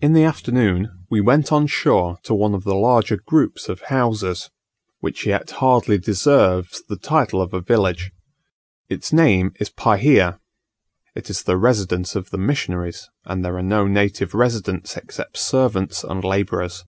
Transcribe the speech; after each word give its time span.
In 0.00 0.12
the 0.12 0.24
afternoon 0.24 1.06
we 1.08 1.20
went 1.20 1.52
on 1.52 1.68
shore 1.68 2.18
to 2.24 2.34
one 2.34 2.52
of 2.52 2.64
the 2.64 2.74
larger 2.74 3.16
groups 3.16 3.68
of 3.68 3.80
houses, 3.82 4.50
which 4.98 5.24
yet 5.24 5.48
hardly 5.62 5.98
deserves 5.98 6.82
the 6.88 6.96
title 6.96 7.40
of 7.40 7.54
a 7.54 7.60
village. 7.60 8.10
Its 8.88 9.12
name 9.12 9.52
is 9.60 9.70
Pahia: 9.70 10.40
it 11.14 11.30
is 11.30 11.44
the 11.44 11.56
residence 11.56 12.16
of 12.16 12.30
the 12.30 12.38
missionaries; 12.38 13.08
and 13.24 13.44
there 13.44 13.56
are 13.56 13.62
no 13.62 13.86
native 13.86 14.34
residents 14.34 14.96
except 14.96 15.38
servants 15.38 16.02
and 16.02 16.24
labourers. 16.24 16.84